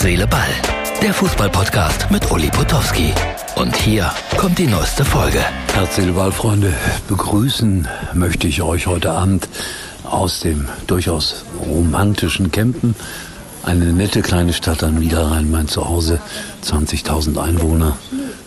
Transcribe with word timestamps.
Herz, 0.00 0.08
Seele, 0.08 0.26
Ball. 0.26 0.48
Der 1.02 1.12
Fußballpodcast 1.12 2.10
mit 2.10 2.30
Uli 2.30 2.48
Potowski. 2.48 3.12
Und 3.56 3.76
hier 3.76 4.10
kommt 4.38 4.58
die 4.58 4.66
neueste 4.66 5.04
Folge. 5.04 5.44
Herz, 5.74 5.96
Seele, 5.96 6.12
Ball, 6.12 6.32
Freunde. 6.32 6.72
Begrüßen 7.06 7.86
möchte 8.14 8.48
ich 8.48 8.62
euch 8.62 8.86
heute 8.86 9.10
Abend 9.10 9.46
aus 10.04 10.40
dem 10.40 10.66
durchaus 10.86 11.44
romantischen 11.66 12.50
Kempen. 12.50 12.94
Eine 13.62 13.92
nette 13.92 14.22
kleine 14.22 14.54
Stadt 14.54 14.82
an 14.82 14.94
Niederrhein, 14.94 15.50
mein 15.50 15.68
Zuhause. 15.68 16.18
20.000 16.64 17.36
Einwohner. 17.38 17.98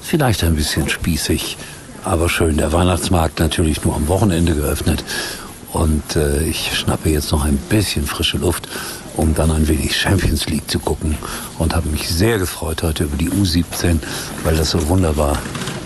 Vielleicht 0.02 0.44
ein 0.44 0.56
bisschen 0.56 0.90
spießig, 0.90 1.58
aber 2.04 2.30
schön. 2.30 2.58
Der 2.58 2.74
Weihnachtsmarkt 2.74 3.40
natürlich 3.40 3.86
nur 3.86 3.96
am 3.96 4.08
Wochenende 4.08 4.56
geöffnet. 4.56 5.04
Und 5.74 6.16
äh, 6.16 6.44
ich 6.44 6.78
schnappe 6.78 7.10
jetzt 7.10 7.32
noch 7.32 7.44
ein 7.44 7.58
bisschen 7.58 8.06
frische 8.06 8.38
Luft, 8.38 8.70
um 9.18 9.34
dann 9.34 9.52
ein 9.52 9.68
wenig 9.68 9.98
Champions 9.98 10.46
League 10.48 10.70
zu 10.70 10.80
gucken. 10.80 11.18
Und 11.58 11.76
habe 11.76 11.90
mich 11.90 12.08
sehr 12.08 12.38
gefreut 12.38 12.84
heute 12.84 13.06
über 13.06 13.18
die 13.18 13.30
U17, 13.30 13.98
weil 14.44 14.56
das 14.56 14.70
so 14.70 14.88
wunderbar 14.88 15.38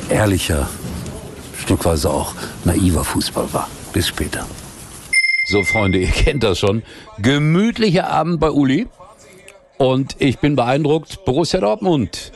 ehrlicher, 0.09 0.69
stückweise 1.57 2.09
auch 2.09 2.33
naiver 2.65 3.05
Fußball 3.05 3.51
war. 3.53 3.69
Bis 3.93 4.07
später. 4.07 4.45
So, 5.49 5.63
Freunde, 5.63 5.97
ihr 5.99 6.11
kennt 6.11 6.43
das 6.43 6.59
schon. 6.59 6.83
Gemütlicher 7.19 8.09
Abend 8.09 8.41
bei 8.41 8.51
Uli. 8.51 8.87
Und 9.77 10.17
ich 10.19 10.39
bin 10.39 10.57
beeindruckt. 10.57 11.23
Borussia 11.23 11.61
Dortmund. 11.61 12.33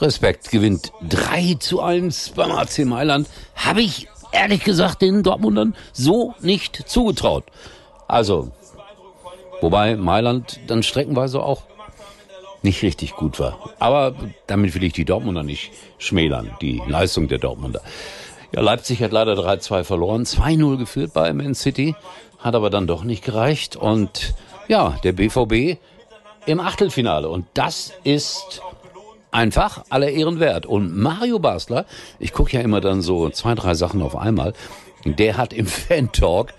Respekt 0.00 0.50
gewinnt 0.50 0.92
3 1.08 1.56
zu 1.58 1.80
1 1.80 2.30
beim 2.30 2.52
AC 2.52 2.80
Mailand. 2.84 3.28
Habe 3.56 3.82
ich 3.82 4.08
ehrlich 4.32 4.64
gesagt 4.64 5.02
den 5.02 5.22
Dortmundern 5.22 5.74
so 5.92 6.34
nicht 6.40 6.88
zugetraut. 6.88 7.44
Also, 8.08 8.50
wobei 9.60 9.96
Mailand 9.96 10.60
dann 10.66 10.82
streckenweise 10.82 11.42
auch 11.42 11.62
nicht 12.62 12.82
richtig 12.82 13.14
gut 13.14 13.38
war. 13.38 13.58
Aber 13.78 14.14
damit 14.46 14.74
will 14.74 14.84
ich 14.84 14.92
die 14.92 15.04
Dortmunder 15.04 15.42
nicht 15.42 15.70
schmälern, 15.98 16.50
die 16.60 16.82
Leistung 16.86 17.28
der 17.28 17.38
Dortmunder. 17.38 17.82
Ja, 18.54 18.60
Leipzig 18.60 19.02
hat 19.02 19.12
leider 19.12 19.32
3-2 19.34 19.84
verloren, 19.84 20.24
2-0 20.24 20.76
geführt 20.76 21.12
bei 21.14 21.32
Man 21.32 21.54
City, 21.54 21.94
hat 22.38 22.54
aber 22.54 22.70
dann 22.70 22.86
doch 22.86 23.02
nicht 23.02 23.24
gereicht. 23.24 23.76
Und 23.76 24.34
ja, 24.68 24.98
der 25.02 25.12
BVB 25.12 25.78
im 26.46 26.60
Achtelfinale. 26.60 27.28
Und 27.28 27.46
das 27.54 27.92
ist 28.04 28.60
einfach 29.32 29.84
aller 29.88 30.10
Ehren 30.10 30.38
wert. 30.38 30.66
Und 30.66 30.96
Mario 30.96 31.38
Basler, 31.38 31.86
ich 32.18 32.32
gucke 32.32 32.52
ja 32.52 32.60
immer 32.60 32.80
dann 32.80 33.02
so 33.02 33.30
zwei, 33.30 33.54
drei 33.54 33.74
Sachen 33.74 34.02
auf 34.02 34.16
einmal, 34.16 34.52
der 35.04 35.36
hat 35.36 35.52
im 35.52 35.66
Fan-Talk 35.88 36.52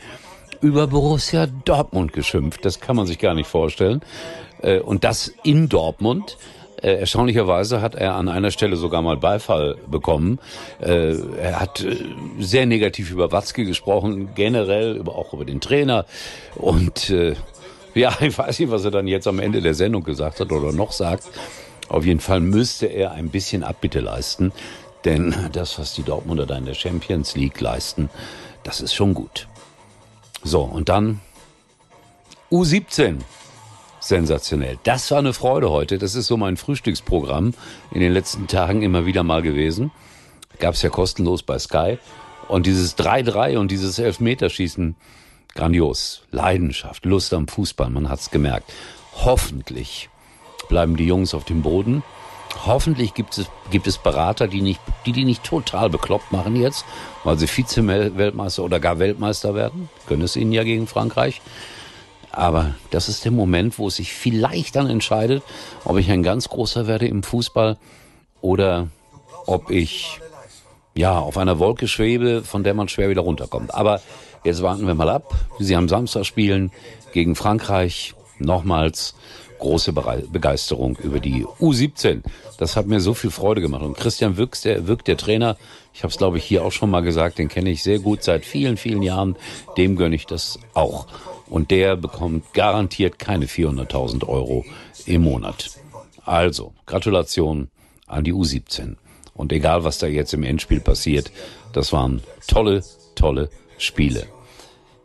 über 0.62 0.88
Borussia 0.88 1.48
Dortmund 1.66 2.14
geschimpft. 2.14 2.66
Das 2.66 2.80
kann 2.80 2.96
man 2.96 3.06
sich 3.06 3.20
gar 3.20 3.34
nicht 3.34 3.48
vorstellen. 3.48 4.02
Äh, 4.62 4.80
und 4.80 5.04
das 5.04 5.34
in 5.44 5.70
Dortmund. 5.70 6.38
Äh, 6.82 7.00
erstaunlicherweise 7.00 7.82
hat 7.82 7.96
er 7.96 8.16
an 8.16 8.28
einer 8.30 8.50
Stelle 8.50 8.76
sogar 8.76 9.02
mal 9.02 9.18
Beifall 9.18 9.76
bekommen. 9.88 10.40
Äh, 10.82 11.16
er 11.38 11.60
hat 11.60 11.86
sehr 12.40 12.66
negativ 12.66 13.12
über 13.12 13.32
Watzke 13.32 13.66
gesprochen, 13.66 14.30
generell 14.36 15.02
auch 15.06 15.34
über 15.34 15.46
den 15.46 15.62
Trainer. 15.62 16.06
Und 16.56 17.14
ja, 17.94 18.14
ich 18.22 18.38
weiß 18.38 18.60
nicht, 18.60 18.72
was 18.72 18.86
er 18.86 18.92
dann 18.92 19.08
jetzt 19.08 19.28
am 19.28 19.40
Ende 19.40 19.62
der 19.62 19.74
Sendung 19.74 20.04
gesagt 20.04 20.40
hat 20.40 20.52
oder 20.52 20.72
noch 20.72 20.92
sagt. 20.92 21.26
Auf 21.94 22.08
jeden 22.08 22.19
Fall 22.19 22.39
müsste 22.39 22.88
er 22.88 23.11
ein 23.11 23.30
bisschen 23.30 23.63
Abbitte 23.63 23.99
leisten, 23.99 24.52
denn 25.05 25.36
das, 25.52 25.77
was 25.77 25.94
die 25.94 26.02
Dortmunder 26.02 26.47
da 26.47 26.58
in 26.58 26.66
der 26.66 26.73
Champions 26.73 27.36
League 27.36 27.61
leisten, 27.61 28.09
das 28.63 28.81
ist 28.81 28.95
schon 28.95 29.13
gut. 29.13 29.47
So, 30.44 30.64
und 30.64 30.89
dann 30.89 31.21
U17. 32.52 33.19
Sensationell. 33.99 34.80
Das 34.83 35.11
war 35.11 35.19
eine 35.19 35.33
Freude 35.33 35.69
heute. 35.69 35.99
Das 35.99 36.16
ist 36.16 36.25
so 36.25 36.36
mein 36.36 36.58
Frühstücksprogramm 36.58 37.53
in 37.91 37.99
den 37.99 38.11
letzten 38.11 38.48
Tagen 38.48 38.82
immer 38.82 39.05
wieder 39.05 39.21
mal 39.21 39.43
gewesen. 39.43 39.92
Gab 40.58 40.73
es 40.73 40.82
ja 40.82 40.89
kostenlos 40.89 41.43
bei 41.43 41.59
Sky. 41.59 41.99
Und 42.48 42.65
dieses 42.65 42.98
3-3 42.98 43.58
und 43.58 43.70
dieses 43.70 43.99
Elfmeterschießen, 43.99 44.95
grandios. 45.53 46.23
Leidenschaft, 46.32 47.05
Lust 47.05 47.36
am 47.36 47.48
Fußball, 47.48 47.92
man 47.92 48.09
hat's 48.09 48.32
gemerkt. 48.32 48.73
Hoffentlich 49.14 50.09
bleiben 50.73 50.98
die 50.98 51.06
Jungs 51.06 51.36
auf 51.36 51.44
dem 51.44 51.61
Boden. 51.61 52.02
Hoffentlich 52.66 53.14
gibt 53.14 53.38
es, 53.38 53.45
gibt 53.70 53.86
es 53.86 54.00
Berater, 54.00 54.48
die, 54.48 54.64
nicht, 54.64 54.82
die 55.06 55.11
die 55.11 55.23
nicht 55.23 55.44
total 55.44 55.88
bekloppt 55.88 56.32
machen 56.32 56.56
jetzt, 56.56 56.84
weil 57.23 57.38
sie 57.38 57.45
Vize-Weltmeister 57.45 58.64
oder 58.64 58.80
gar 58.80 58.98
Weltmeister 58.98 59.54
werden. 59.54 59.88
Können 60.08 60.23
es 60.23 60.36
ihnen 60.36 60.52
ja 60.52 60.64
gegen 60.64 60.88
Frankreich. 60.88 61.42
Aber 62.32 62.73
das 62.89 63.08
ist 63.08 63.23
der 63.23 63.32
Moment, 63.32 63.78
wo 63.78 63.88
es 63.88 63.98
sich 63.98 64.14
vielleicht 64.14 64.76
dann 64.76 64.89
entscheidet, 64.89 65.44
ob 65.86 66.00
ich 66.00 66.10
ein 66.10 66.23
ganz 66.23 66.50
großer 66.50 66.88
werde 66.88 67.06
im 67.06 67.22
Fußball 67.22 67.78
oder 68.42 68.88
ob 69.45 69.70
ich 69.70 70.22
ja 70.95 71.20
auf 71.20 71.38
einer 71.38 71.60
Wolke 71.60 71.88
schwebe, 71.88 72.42
von 72.42 72.64
der 72.64 72.73
man 72.73 72.88
schwer 72.88 73.12
wieder 73.12 73.22
runterkommt. 73.22 73.76
Aber 73.76 74.02
jetzt 74.44 74.64
warten 74.64 74.88
wir 74.88 74.95
mal 74.95 75.10
ab. 75.10 75.36
Sie 75.60 75.76
haben 75.76 75.88
Samstag 75.88 76.26
spielen 76.26 76.72
gegen 77.14 77.36
Frankreich. 77.36 78.16
Nochmals 78.39 79.16
große 79.60 79.94
Begeisterung 79.94 80.98
über 80.98 81.20
die 81.20 81.45
U17. 81.45 82.21
Das 82.58 82.76
hat 82.76 82.86
mir 82.86 82.99
so 82.99 83.14
viel 83.14 83.32
Freude 83.32 83.61
gemacht. 83.61 83.83
Und 83.83 83.95
Christian 83.95 84.36
Wirks, 84.36 84.61
der 84.61 84.88
Wirk, 84.88 85.05
der 85.05 85.17
Trainer, 85.17 85.58
ich 85.94 86.04
habe 86.04 86.11
es 86.11 86.17
glaube 86.17 86.38
ich 86.38 86.44
hier 86.44 86.66
auch 86.66 86.71
schon 86.71 86.89
mal 86.89 87.02
gesagt, 87.02 87.38
den 87.38 87.48
kenne 87.48 87.70
ich 87.70 87.82
sehr 87.82 87.99
gut 87.99 88.23
seit 88.23 88.45
vielen, 88.45 88.77
vielen 88.77 89.02
Jahren. 89.02 89.38
Dem 89.77 89.95
gönne 89.95 90.16
ich 90.16 90.26
das 90.26 90.60
auch. 90.73 91.08
Und 91.48 91.71
der 91.71 91.95
bekommt 91.95 92.54
garantiert 92.54 93.20
keine 93.20 93.45
400.000 93.45 94.27
Euro 94.27 94.65
im 95.05 95.21
Monat. 95.23 95.71
Also, 96.26 96.73
Gratulation 96.86 97.70
an 98.08 98.23
die 98.23 98.33
U17. 98.33 98.95
Und 99.33 99.52
egal, 99.52 99.83
was 99.83 99.98
da 99.98 100.08
jetzt 100.08 100.33
im 100.33 100.44
Endspiel 100.44 100.80
passiert, 100.80 101.32
das 101.73 101.92
waren 101.94 102.21
tolle, 102.48 102.83
tolle 103.15 103.50
Spiele. 103.77 104.27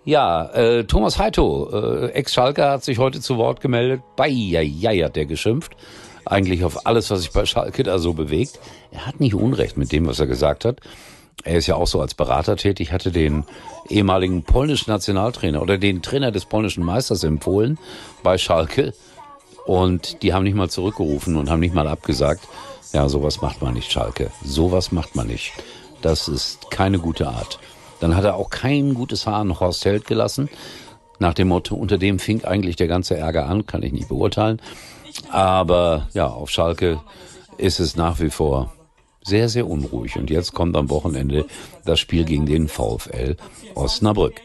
Ja, 0.08 0.46
äh, 0.54 0.84
Thomas 0.84 1.18
Heito, 1.18 1.68
äh, 1.70 2.12
Ex-Schalker, 2.12 2.70
hat 2.70 2.82
sich 2.82 2.96
heute 2.96 3.20
zu 3.20 3.36
Wort 3.36 3.60
gemeldet. 3.60 4.00
Bei 4.16 4.26
ja, 4.26 4.62
hat 5.04 5.16
der 5.16 5.26
geschimpft. 5.26 5.72
Eigentlich 6.24 6.64
auf 6.64 6.86
alles, 6.86 7.10
was 7.10 7.20
sich 7.20 7.30
bei 7.30 7.44
Schalke 7.44 7.82
da 7.82 7.98
so 7.98 8.14
bewegt. 8.14 8.58
Er 8.90 9.04
hat 9.04 9.20
nicht 9.20 9.34
Unrecht 9.34 9.76
mit 9.76 9.92
dem, 9.92 10.06
was 10.06 10.18
er 10.18 10.26
gesagt 10.26 10.64
hat. 10.64 10.80
Er 11.44 11.58
ist 11.58 11.66
ja 11.66 11.74
auch 11.74 11.86
so 11.86 12.00
als 12.00 12.14
Berater 12.14 12.56
tätig, 12.56 12.90
hatte 12.90 13.12
den 13.12 13.44
ehemaligen 13.90 14.44
polnischen 14.44 14.90
Nationaltrainer 14.90 15.60
oder 15.60 15.76
den 15.76 16.00
Trainer 16.00 16.30
des 16.30 16.46
polnischen 16.46 16.84
Meisters 16.84 17.22
empfohlen 17.22 17.78
bei 18.22 18.38
Schalke. 18.38 18.94
Und 19.66 20.22
die 20.22 20.32
haben 20.32 20.44
nicht 20.44 20.56
mal 20.56 20.70
zurückgerufen 20.70 21.36
und 21.36 21.50
haben 21.50 21.60
nicht 21.60 21.74
mal 21.74 21.86
abgesagt. 21.86 22.48
Ja, 22.94 23.10
sowas 23.10 23.42
macht 23.42 23.60
man 23.60 23.74
nicht, 23.74 23.92
Schalke. 23.92 24.30
Sowas 24.42 24.90
macht 24.90 25.16
man 25.16 25.26
nicht. 25.26 25.52
Das 26.00 26.28
ist 26.28 26.70
keine 26.70 26.98
gute 26.98 27.28
Art. 27.28 27.58
Dann 28.00 28.16
hat 28.16 28.24
er 28.24 28.36
auch 28.36 28.50
kein 28.50 28.94
gutes 28.94 29.26
Haar 29.26 29.40
an 29.40 29.58
Horst 29.58 29.84
Held 29.84 30.06
gelassen. 30.06 30.48
Nach 31.18 31.34
dem 31.34 31.48
Motto, 31.48 31.74
unter 31.74 31.98
dem 31.98 32.18
fing 32.18 32.44
eigentlich 32.44 32.76
der 32.76 32.86
ganze 32.86 33.16
Ärger 33.16 33.46
an, 33.46 33.66
kann 33.66 33.82
ich 33.82 33.92
nicht 33.92 34.08
beurteilen. 34.08 34.60
Aber 35.30 36.08
ja, 36.14 36.26
auf 36.28 36.50
Schalke 36.50 37.00
ist 37.56 37.80
es 37.80 37.96
nach 37.96 38.20
wie 38.20 38.30
vor 38.30 38.72
sehr, 39.24 39.48
sehr 39.48 39.66
unruhig. 39.68 40.16
Und 40.16 40.30
jetzt 40.30 40.54
kommt 40.54 40.76
am 40.76 40.90
Wochenende 40.90 41.46
das 41.84 42.00
Spiel 42.00 42.24
gegen 42.24 42.46
den 42.46 42.68
VfL 42.68 43.36
Osnabrück. 43.74 44.40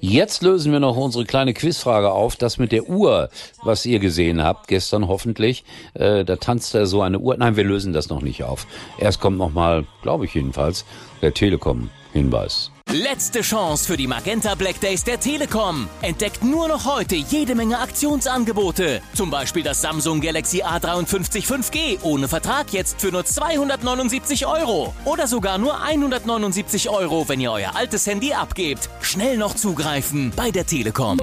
Jetzt 0.00 0.42
lösen 0.42 0.72
wir 0.72 0.80
noch 0.80 0.96
unsere 0.96 1.24
kleine 1.24 1.54
Quizfrage 1.54 2.10
auf. 2.10 2.36
Das 2.36 2.58
mit 2.58 2.72
der 2.72 2.88
Uhr, 2.88 3.30
was 3.62 3.86
ihr 3.86 3.98
gesehen 3.98 4.42
habt, 4.42 4.68
gestern 4.68 5.08
hoffentlich. 5.08 5.64
Äh, 5.94 6.24
da 6.24 6.36
tanzt 6.36 6.74
da 6.74 6.86
so 6.86 7.02
eine 7.02 7.18
Uhr. 7.18 7.36
Nein, 7.36 7.56
wir 7.56 7.64
lösen 7.64 7.92
das 7.92 8.08
noch 8.08 8.22
nicht 8.22 8.44
auf. 8.44 8.66
Erst 8.98 9.20
kommt 9.20 9.38
noch 9.38 9.52
mal, 9.52 9.86
glaube 10.02 10.26
ich 10.26 10.34
jedenfalls, 10.34 10.84
der 11.22 11.34
Telekom-Hinweis. 11.34 12.73
Letzte 12.96 13.40
Chance 13.40 13.88
für 13.88 13.96
die 13.96 14.06
Magenta 14.06 14.54
Black 14.54 14.78
Days 14.80 15.02
der 15.02 15.18
Telekom. 15.18 15.88
Entdeckt 16.00 16.44
nur 16.44 16.68
noch 16.68 16.84
heute 16.84 17.16
jede 17.16 17.56
Menge 17.56 17.80
Aktionsangebote. 17.80 19.00
Zum 19.14 19.30
Beispiel 19.30 19.64
das 19.64 19.80
Samsung 19.80 20.20
Galaxy 20.20 20.62
A53 20.62 21.44
5G 21.44 21.98
ohne 22.04 22.28
Vertrag 22.28 22.72
jetzt 22.72 23.00
für 23.00 23.10
nur 23.10 23.24
279 23.24 24.46
Euro. 24.46 24.94
Oder 25.06 25.26
sogar 25.26 25.58
nur 25.58 25.82
179 25.82 26.88
Euro, 26.88 27.28
wenn 27.28 27.40
ihr 27.40 27.50
euer 27.50 27.74
altes 27.74 28.06
Handy 28.06 28.32
abgebt. 28.32 28.88
Schnell 29.00 29.38
noch 29.38 29.56
zugreifen 29.56 30.32
bei 30.36 30.52
der 30.52 30.64
Telekom. 30.64 31.18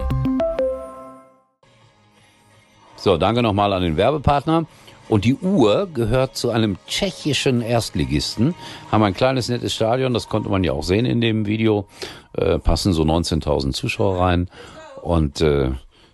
So, 2.98 3.16
danke 3.16 3.42
nochmal 3.42 3.72
an 3.72 3.82
den 3.82 3.96
Werbepartner. 3.96 4.66
Und 5.12 5.26
die 5.26 5.36
Uhr 5.36 5.90
gehört 5.94 6.38
zu 6.38 6.52
einem 6.52 6.78
tschechischen 6.88 7.62
Erstligisten, 7.62 8.56
haben 8.94 9.04
ein 9.04 9.14
kleines 9.14 9.50
nettes 9.50 9.76
Stadion, 9.76 10.14
das 10.14 10.30
konnte 10.30 10.48
man 10.48 10.64
ja 10.64 10.72
auch 10.72 10.84
sehen 10.84 11.06
in 11.06 11.20
dem 11.20 11.46
Video, 11.46 11.86
äh, 12.32 12.60
passen 12.60 12.94
so 12.94 13.04
19.000 13.04 13.74
Zuschauer 13.74 14.22
rein 14.22 14.50
und 15.02 15.42
äh, 15.42 15.72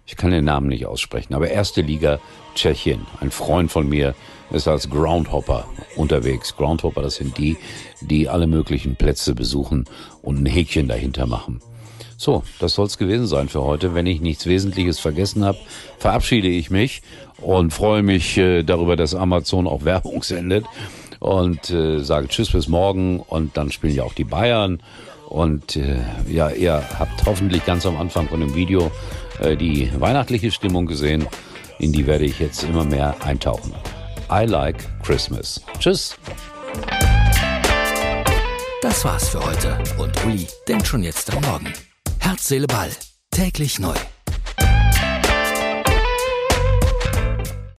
ich 0.08 0.18
kann 0.18 0.32
den 0.32 0.46
Namen 0.46 0.68
nicht 0.68 0.88
aussprechen, 0.88 1.36
aber 1.36 1.52
erste 1.52 1.82
Liga 1.82 2.18
Tschechien. 2.56 3.06
Ein 3.20 3.30
Freund 3.30 3.72
von 3.72 3.88
mir 3.88 4.16
ist 4.50 4.68
als 4.68 4.90
Groundhopper 4.90 5.66
unterwegs. 5.96 6.56
Groundhopper, 6.56 7.04
das 7.04 7.18
sind 7.18 7.38
die, 7.38 7.56
die 8.02 8.28
alle 8.28 8.48
möglichen 8.48 8.96
Plätze 8.96 9.36
besuchen 9.36 9.86
und 10.24 10.42
ein 10.42 10.48
Häkchen 10.48 10.88
dahinter 10.88 11.28
machen. 11.28 11.62
So, 12.20 12.42
das 12.58 12.74
soll's 12.74 12.98
gewesen 12.98 13.28
sein 13.28 13.48
für 13.48 13.62
heute. 13.62 13.94
Wenn 13.94 14.08
ich 14.08 14.22
nichts 14.22 14.48
Wesentliches 14.48 15.00
vergessen 15.00 15.46
habe, 15.46 15.60
verabschiede 16.00 16.48
ich 16.48 16.72
mich 16.72 17.04
und 17.42 17.74
freue 17.74 18.04
mich 18.04 18.38
äh, 18.38 18.64
darüber, 18.64 18.96
dass 18.96 19.16
Amazon 19.16 19.68
auch 19.68 19.86
Werbung 19.86 20.24
sendet 20.24 20.66
und 21.20 21.70
äh, 21.70 22.00
sage 22.00 22.28
Tschüss 22.28 22.52
bis 22.52 22.68
morgen 22.68 23.20
und 23.20 23.58
dann 23.58 23.72
spielen 23.72 23.96
ja 23.96 24.04
auch 24.04 24.14
die 24.14 24.24
Bayern 24.24 24.82
und 25.30 25.76
äh, 25.76 26.00
ja, 26.30 26.50
ihr 26.50 26.84
habt 26.98 27.26
hoffentlich 27.26 27.66
ganz 27.66 27.86
am 27.86 27.98
Anfang 27.98 28.28
von 28.30 28.40
dem 28.40 28.56
Video 28.56 28.92
äh, 29.40 29.56
die 29.56 29.92
weihnachtliche 30.00 30.52
Stimmung 30.52 30.86
gesehen. 30.86 31.28
In 31.80 31.92
die 31.92 32.08
werde 32.08 32.26
ich 32.26 32.40
jetzt 32.40 32.64
immer 32.64 32.86
mehr 32.86 33.16
eintauchen. 33.24 33.74
I 34.32 34.46
like 34.46 34.78
Christmas. 35.04 35.62
Tschüss. 35.80 36.18
Das 38.82 39.04
war's 39.06 39.30
für 39.30 39.44
heute 39.46 39.78
und 40.00 40.26
Uli 40.26 40.48
denkt 40.68 40.88
schon 40.88 41.04
jetzt 41.04 41.34
am 41.36 41.42
Morgen. 41.44 41.74
Herz, 42.20 42.48
Seele, 42.48 42.68
Ball. 42.68 42.90
Täglich 43.32 43.80
neu. 43.80 43.96